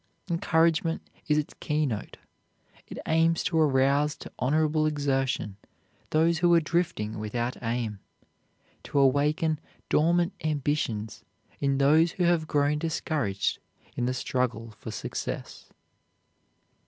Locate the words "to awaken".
8.81-9.59